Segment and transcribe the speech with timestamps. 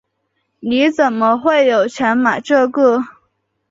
[0.61, 3.03] 你怎么会有钱买这个？